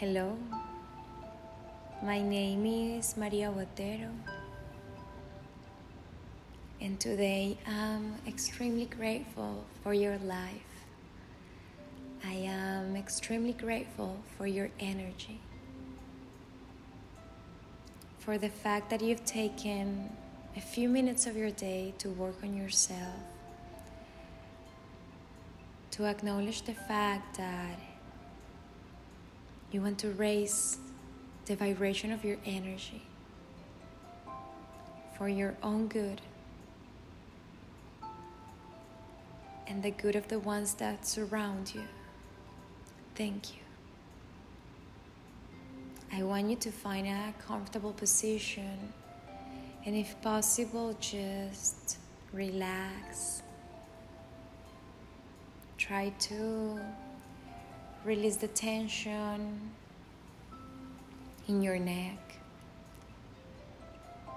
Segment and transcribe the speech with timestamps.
[0.00, 0.34] Hello,
[2.02, 4.08] my name is Maria Botero,
[6.80, 10.72] and today I'm extremely grateful for your life.
[12.24, 15.38] I am extremely grateful for your energy,
[18.20, 20.08] for the fact that you've taken
[20.56, 23.20] a few minutes of your day to work on yourself,
[25.90, 27.78] to acknowledge the fact that
[29.72, 30.78] you want to raise
[31.46, 33.02] the vibration of your energy
[35.16, 36.20] for your own good
[39.66, 41.84] and the good of the ones that surround you.
[43.14, 43.60] Thank you.
[46.12, 48.92] I want you to find a comfortable position
[49.86, 51.98] and, if possible, just
[52.32, 53.42] relax.
[55.78, 56.80] Try to
[58.02, 59.60] Release the tension
[61.48, 62.18] in your neck.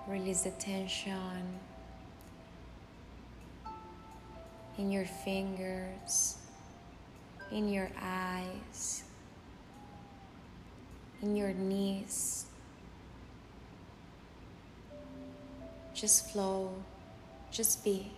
[0.06, 1.60] Release the tension
[4.78, 6.38] in your fingers,
[7.52, 9.04] in your eyes,
[11.22, 12.46] in your knees.
[15.94, 16.74] Just flow,
[17.50, 18.12] just be.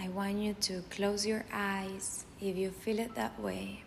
[0.00, 3.82] I want you to close your eyes if you feel it that way.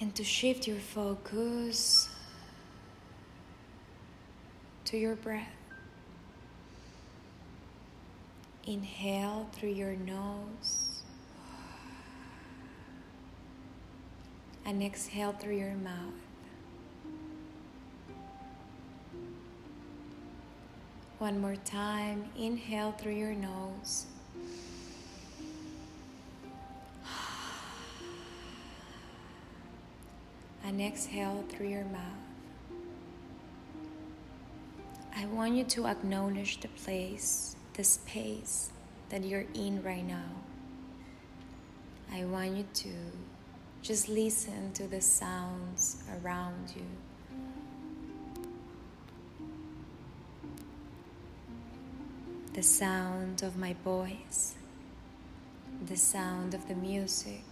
[0.00, 2.08] And to shift your focus
[4.84, 5.48] to your breath.
[8.66, 11.02] Inhale through your nose
[14.64, 16.23] and exhale through your mouth.
[21.24, 22.26] One more time.
[22.36, 24.04] Inhale through your nose.
[30.62, 32.26] And exhale through your mouth.
[35.16, 38.68] I want you to acknowledge the place, the space
[39.08, 40.28] that you're in right now.
[42.12, 42.92] I want you to
[43.80, 46.84] just listen to the sounds around you.
[52.54, 54.54] The sound of my voice,
[55.86, 57.42] the sound of the music,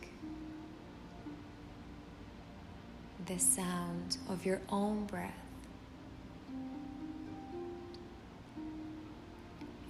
[3.26, 5.34] the sound of your own breath.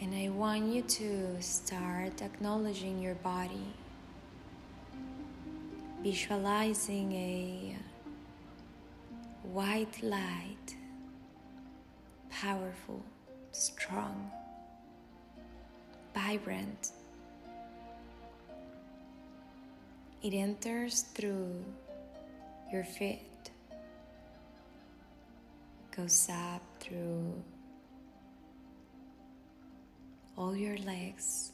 [0.00, 3.74] And I want you to start acknowledging your body,
[6.02, 7.76] visualizing a
[9.42, 10.76] white light,
[12.30, 13.02] powerful,
[13.52, 14.30] strong
[16.14, 16.92] vibrant.
[20.22, 21.64] It enters through
[22.72, 23.50] your feet,
[25.96, 27.42] goes up through
[30.36, 31.52] all your legs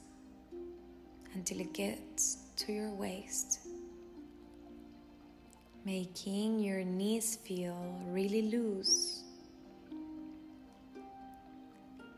[1.35, 3.61] until it gets to your waist,
[5.85, 9.23] making your knees feel really loose,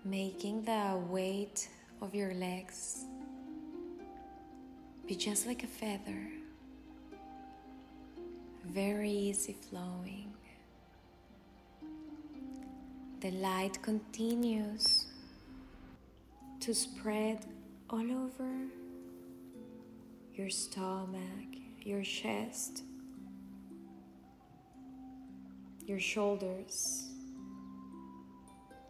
[0.04, 1.68] making the weight
[2.02, 3.04] of your legs.
[5.06, 6.28] Be just like a feather,
[8.66, 10.32] very easy flowing.
[13.20, 15.06] The light continues
[16.60, 17.44] to spread
[17.90, 18.48] all over
[20.34, 21.20] your stomach,
[21.82, 22.82] your chest,
[25.86, 27.08] your shoulders,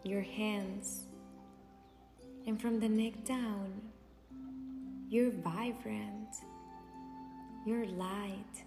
[0.03, 1.05] your hands
[2.47, 3.81] and from the neck down,
[5.09, 6.35] you're vibrant,
[7.65, 8.63] you're light.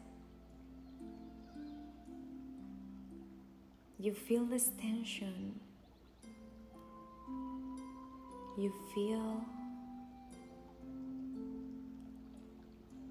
[3.98, 5.58] You feel this tension.
[8.58, 9.44] You feel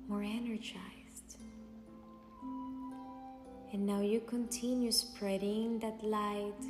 [0.07, 1.37] more energized.
[3.73, 6.63] And now you continue spreading that light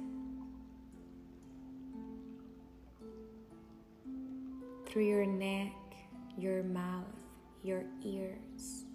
[4.93, 5.73] through your neck,
[6.37, 7.07] your mouth,
[7.63, 8.85] your ears,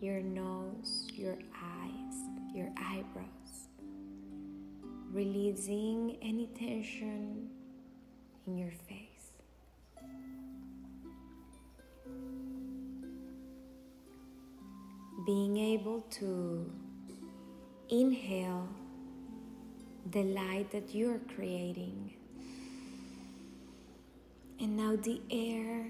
[0.00, 2.14] your nose, your eyes,
[2.54, 3.68] your eyebrows,
[5.12, 7.50] releasing any tension
[8.46, 9.32] in your face.
[15.26, 16.72] Being able to
[17.90, 18.70] inhale
[20.12, 22.14] the light that you're creating
[24.58, 25.86] And now the air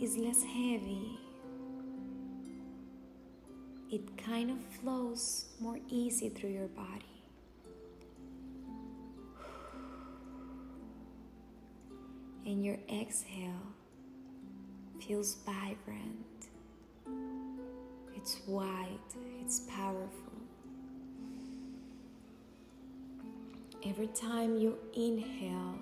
[0.00, 1.18] is less heavy.
[3.90, 7.04] It kind of flows more easy through your body.
[12.46, 13.62] And your exhale
[15.06, 16.48] feels vibrant.
[18.16, 18.98] It's wide,
[19.40, 20.32] it's powerful.
[23.84, 25.78] Every time you inhale,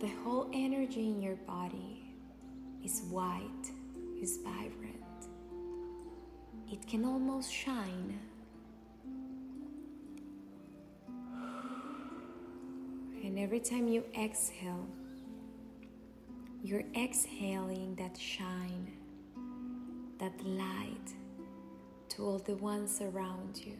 [0.00, 2.04] the whole energy in your body
[2.84, 3.70] is white,
[4.20, 4.94] is vibrant.
[6.70, 8.18] It can almost shine.
[13.22, 14.86] And every time you exhale,
[16.62, 18.92] you're exhaling that shine,
[20.18, 21.14] that light
[22.10, 23.76] to all the ones around you.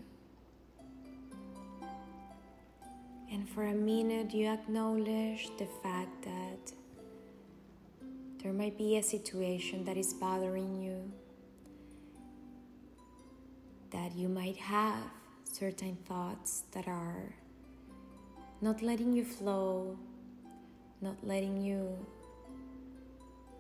[3.45, 6.73] And for a minute, you acknowledge the fact that
[8.43, 11.13] there might be a situation that is bothering you,
[13.91, 15.11] that you might have
[15.45, 17.35] certain thoughts that are
[18.63, 19.99] not letting you flow,
[21.03, 21.95] not letting you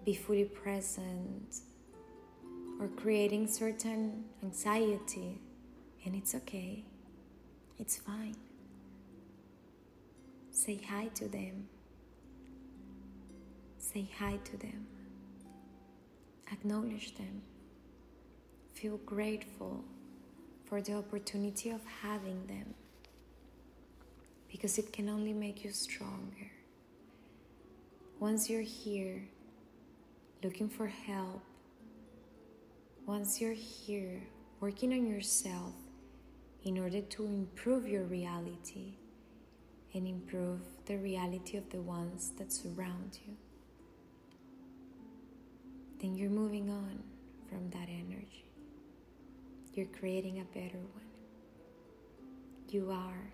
[0.06, 1.60] be fully present,
[2.80, 5.38] or creating certain anxiety,
[6.06, 6.84] and it's okay,
[7.78, 8.34] it's fine.
[10.54, 11.66] Say hi to them.
[13.76, 14.86] Say hi to them.
[16.52, 17.42] Acknowledge them.
[18.72, 19.84] Feel grateful
[20.64, 22.72] for the opportunity of having them
[24.48, 26.52] because it can only make you stronger.
[28.20, 29.28] Once you're here
[30.44, 31.42] looking for help,
[33.06, 34.22] once you're here
[34.60, 35.74] working on yourself
[36.62, 38.94] in order to improve your reality,
[39.94, 43.34] and improve the reality of the ones that surround you,
[46.00, 46.98] then you're moving on
[47.48, 48.44] from that energy.
[49.72, 51.02] You're creating a better one.
[52.68, 53.32] You are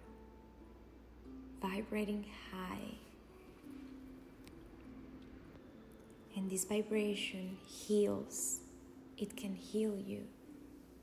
[1.63, 2.95] vibrating high.
[6.37, 8.61] And this vibration heals.
[9.19, 10.23] It can heal you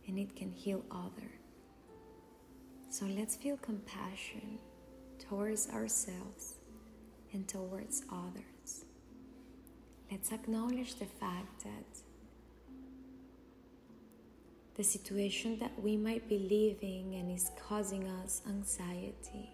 [0.07, 1.37] and it can heal others.
[2.89, 4.57] So let's feel compassion
[5.29, 6.55] towards ourselves
[7.33, 8.85] and towards others.
[10.11, 12.01] Let's acknowledge the fact that
[14.75, 19.49] the situation that we might be living and is causing us anxiety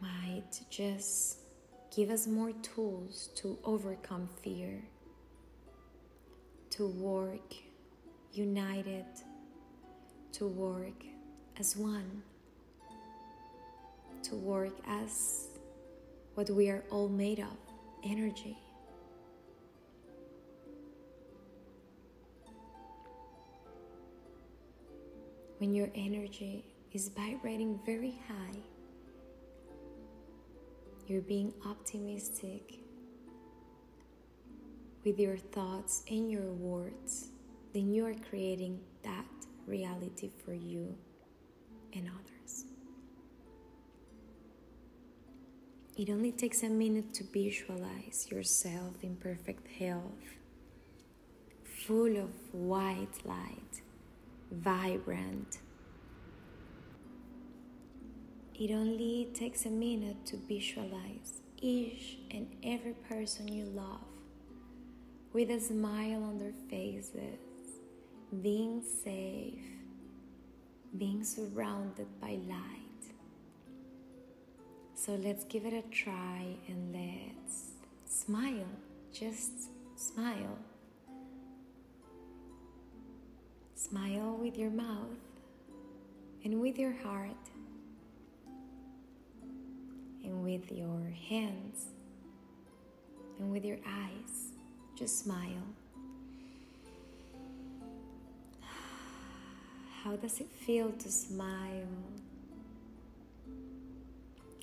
[0.00, 1.38] might just
[1.94, 4.82] give us more tools to overcome fear,
[6.70, 7.54] to work
[8.32, 9.04] united
[10.36, 11.02] to work
[11.58, 12.22] as one,
[14.22, 15.46] to work as
[16.34, 17.56] what we are all made of
[18.04, 18.58] energy.
[25.56, 28.58] When your energy is vibrating very high,
[31.06, 32.80] you're being optimistic
[35.02, 37.28] with your thoughts and your words,
[37.72, 40.96] then you are creating that reality for you
[41.92, 42.64] and others.
[45.96, 50.36] It only takes a minute to visualize yourself in perfect health,
[51.64, 53.80] full of white light,
[54.50, 55.58] vibrant.
[58.54, 64.00] It only takes a minute to visualize each and every person you love
[65.32, 67.38] with a smile on their faces
[68.42, 69.60] being safe,
[70.98, 72.86] being surrounded by light.
[74.94, 77.72] So let's give it a try and let's
[78.06, 78.66] smile.
[79.12, 79.52] Just
[79.94, 80.58] smile.
[83.74, 85.20] Smile with your mouth
[86.44, 87.30] and with your heart
[90.24, 91.86] and with your hands
[93.38, 94.52] and with your eyes.
[94.96, 95.62] Just smile.
[100.06, 101.88] How does it feel to smile?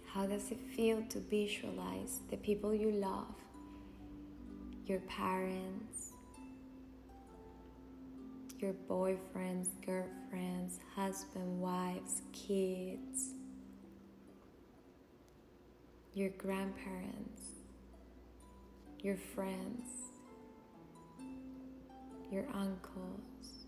[0.05, 3.35] How does it feel to visualize the people you love,
[4.87, 6.13] your parents,
[8.59, 13.33] your boyfriends, girlfriends, husband, wives, kids,
[16.13, 17.41] your grandparents,
[19.01, 19.89] your friends,
[22.31, 23.62] your uncles,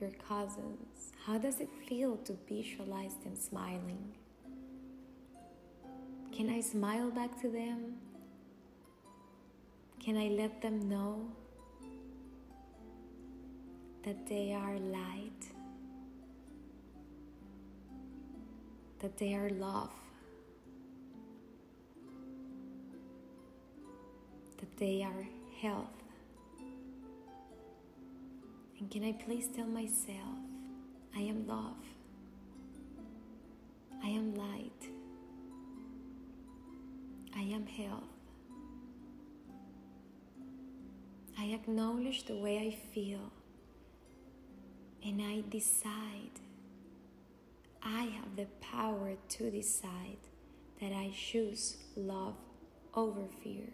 [0.00, 1.12] your cousins?
[1.24, 4.14] How does it feel to visualize them smiling?
[6.32, 7.94] Can I smile back to them?
[9.98, 11.26] Can I let them know
[14.04, 15.42] that they are light?
[19.00, 19.90] That they are love?
[24.58, 25.26] That they are
[25.60, 25.95] health?
[28.78, 30.38] And can I please tell myself,
[31.14, 31.76] I am love,
[34.04, 34.90] I am light,
[37.34, 38.04] I am health.
[41.38, 43.30] I acknowledge the way I feel
[45.04, 46.40] and I decide.
[47.82, 50.18] I have the power to decide
[50.80, 52.34] that I choose love
[52.94, 53.68] over fear.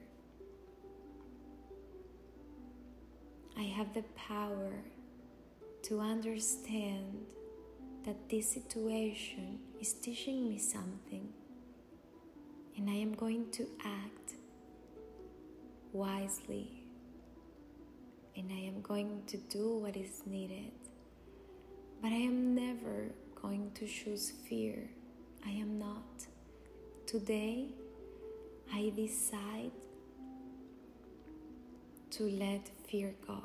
[3.63, 4.73] I have the power
[5.85, 7.27] to understand
[8.05, 11.29] that this situation is teaching me something
[12.77, 14.33] and I am going to act
[15.93, 16.83] wisely
[18.37, 20.73] and I am going to do what is needed.
[22.01, 24.91] But I am never going to choose fear.
[25.47, 26.27] I am not.
[27.07, 27.67] Today,
[28.75, 29.71] I decide
[32.11, 33.41] to let fear go.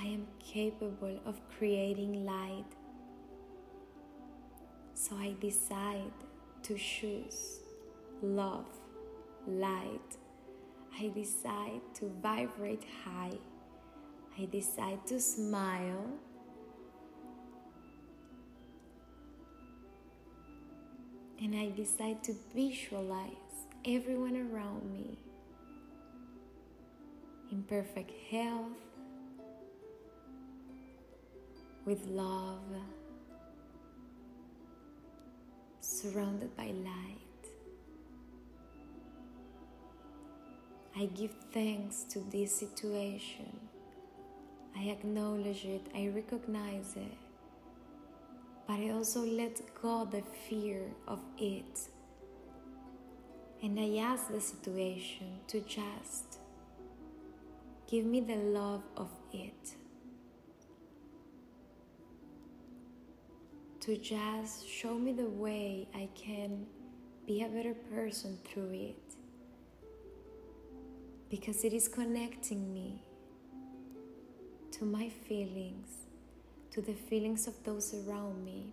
[0.00, 2.70] I am capable of creating light.
[4.94, 6.12] So I decide
[6.62, 7.58] to choose
[8.22, 8.66] love,
[9.48, 10.16] light.
[11.00, 13.38] I decide to vibrate high.
[14.38, 16.06] I decide to smile.
[21.40, 23.30] And I decide to visualize
[23.84, 25.16] everyone around me
[27.50, 28.72] in perfect health,
[31.84, 32.60] with love,
[35.80, 37.16] surrounded by light.
[40.94, 43.58] I give thanks to this situation.
[44.76, 47.16] I acknowledge it, I recognize it,
[48.68, 51.80] but I also let go the fear of it.
[53.62, 56.38] And I ask the situation to just
[57.90, 59.74] give me the love of it.
[63.88, 66.66] to just show me the way I can
[67.26, 69.14] be a better person through it.
[71.30, 73.02] Because it is connecting me
[74.72, 76.07] to my feelings,
[76.72, 78.72] to the feelings of those around me,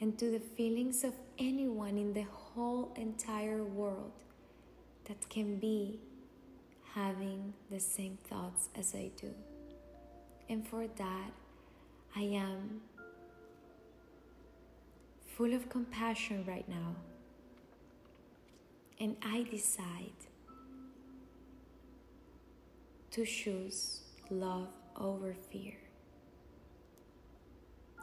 [0.00, 4.12] and to the feelings of anyone in the whole entire world
[5.06, 5.98] that can be
[6.94, 9.32] having the same thoughts as I do.
[10.48, 11.30] And for that,
[12.16, 12.80] I am
[15.36, 16.94] full of compassion right now.
[19.00, 20.20] And I decide
[23.12, 25.76] to choose love over fear.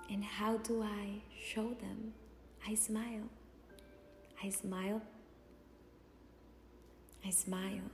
[0.10, 2.14] And how do I show them?
[2.68, 3.30] I smile.
[4.44, 5.02] I smile.
[7.26, 7.90] I smile.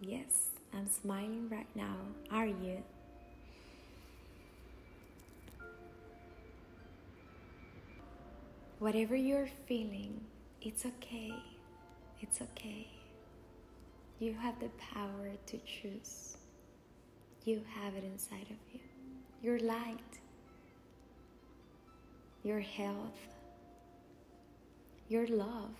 [0.00, 1.96] Yes, I'm smiling right now.
[2.30, 2.82] Are you?
[8.78, 10.20] Whatever you're feeling,
[10.62, 11.34] it's okay.
[12.22, 12.86] It's okay.
[14.20, 16.36] You have the power to choose.
[17.44, 18.80] You have it inside of you.
[19.42, 20.19] Your light,
[22.42, 23.18] your health,
[25.08, 25.74] your love.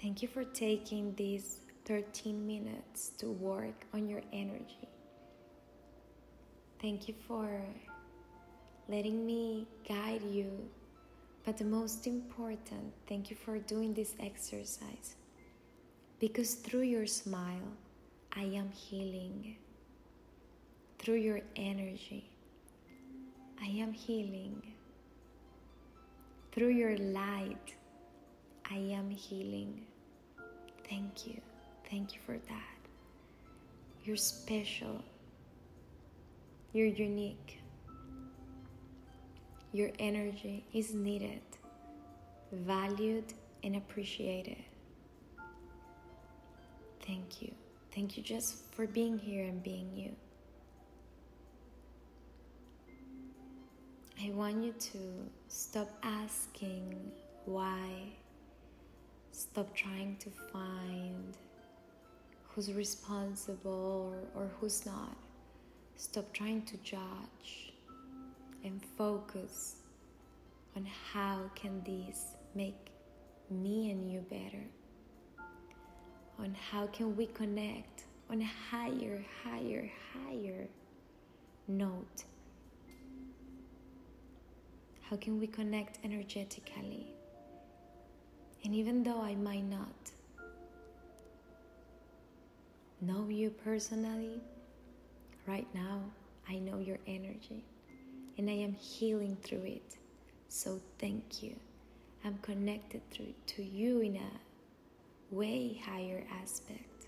[0.00, 4.88] Thank you for taking these 13 minutes to work on your energy.
[6.80, 7.60] Thank you for
[8.88, 10.50] letting me guide you.
[11.44, 15.16] But the most important, thank you for doing this exercise.
[16.20, 17.72] Because through your smile,
[18.38, 19.56] I am healing.
[21.00, 22.30] Through your energy,
[23.60, 24.62] I am healing.
[26.52, 27.74] Through your light,
[28.70, 29.86] I am healing.
[30.88, 31.40] Thank you.
[31.90, 32.78] Thank you for that.
[34.04, 35.02] You're special.
[36.72, 37.60] You're unique.
[39.72, 41.42] Your energy is needed,
[42.52, 44.64] valued, and appreciated.
[47.00, 47.52] Thank you.
[47.98, 50.14] Thank you just for being here and being you.
[54.24, 54.98] I want you to
[55.48, 56.94] stop asking
[57.44, 57.88] why,
[59.32, 61.36] stop trying to find
[62.50, 65.16] who's responsible or, who's not.
[65.96, 67.72] Stop trying to judge
[68.62, 69.78] and focus
[70.76, 72.92] on how can this make
[73.50, 74.62] me and you better
[76.38, 80.68] on how can we connect on a higher higher higher
[81.66, 82.24] note.
[85.02, 87.06] How can we connect energetically?
[88.64, 90.10] And even though i might not
[93.00, 94.40] know you personally
[95.46, 96.00] right now
[96.48, 97.62] i know your energy
[98.36, 99.96] and i am healing through it.
[100.48, 101.54] So thank you.
[102.24, 104.30] I'm connected through, to you in a
[105.30, 107.06] way higher aspect.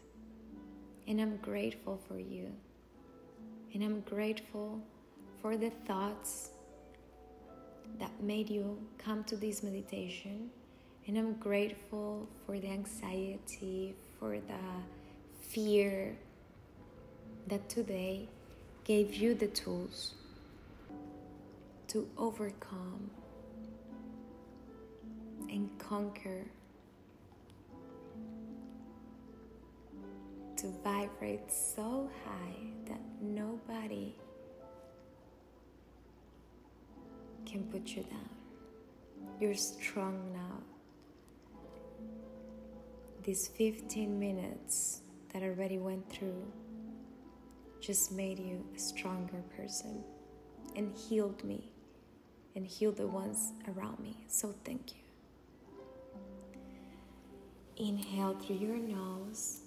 [1.06, 2.52] And I'm grateful for you.
[3.74, 4.80] And I'm grateful
[5.40, 6.50] for the thoughts
[7.98, 10.50] that made you come to this meditation.
[11.06, 16.16] And I'm grateful for the anxiety, for the fear
[17.48, 18.28] that today
[18.84, 20.14] gave you the tools
[21.88, 23.10] to overcome
[25.48, 26.44] and conquer,
[30.60, 34.14] to vibrate so high that nobody
[37.46, 38.28] can put you down.
[39.40, 40.58] You're strong now.
[43.24, 45.00] These 15 minutes
[45.32, 46.44] that I already went through
[47.80, 50.04] just made you a stronger person
[50.76, 51.70] and healed me
[52.54, 54.14] and healed the ones around me.
[54.28, 55.00] So thank you.
[57.86, 59.62] Inhale through your nose.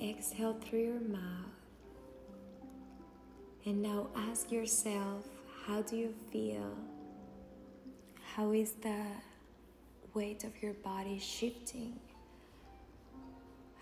[0.00, 1.20] Exhale through your mouth.
[3.66, 5.26] And now ask yourself
[5.66, 6.72] how do you feel?
[8.34, 9.02] How is the
[10.14, 11.98] weight of your body shifting?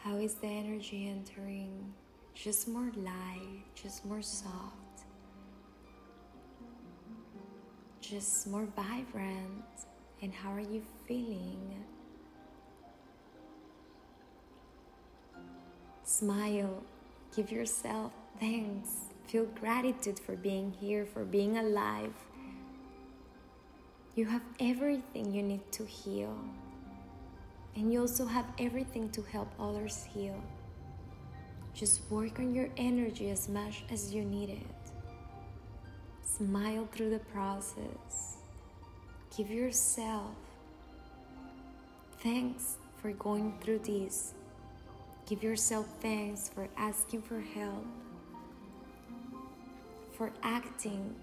[0.03, 1.93] How is the energy entering?
[2.35, 5.05] Just more light, just more soft,
[8.01, 9.65] just more vibrant.
[10.23, 11.85] And how are you feeling?
[16.19, 16.83] Smile,
[17.37, 18.89] give yourself thanks,
[19.27, 22.15] feel gratitude for being here, for being alive.
[24.15, 26.35] You have everything you need to heal,
[27.75, 30.43] and you also have everything to help others heal.
[31.75, 34.93] Just work on your energy as much as you need it.
[36.23, 38.39] Smile through the process.
[39.37, 40.35] Give yourself
[42.21, 44.33] thanks for going through this.
[45.27, 47.85] Give yourself thanks for asking for help,
[50.13, 51.17] for acting,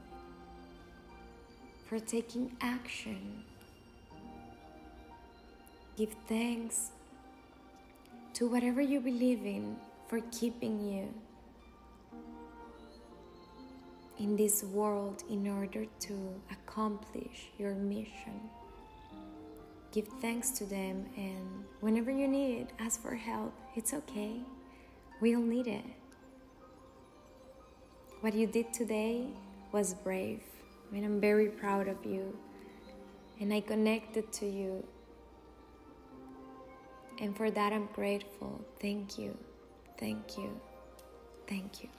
[1.88, 3.44] for taking action.
[5.96, 6.92] Give thanks
[8.34, 11.08] to whatever you believe in for keeping you
[14.20, 18.42] in this world in order to accomplish your mission.
[19.94, 23.54] Give thanks to them, and whenever you need, it, ask for help.
[23.76, 24.42] It's okay,
[25.22, 25.86] we all need it.
[28.22, 29.28] What you did today
[29.72, 30.42] was brave.
[30.90, 32.36] I mean, I'm very proud of you,
[33.40, 34.84] and I connected to you.
[37.20, 38.66] And for that, I'm grateful.
[38.82, 39.38] Thank you.
[40.00, 40.60] Thank you.
[41.48, 41.90] Thank you.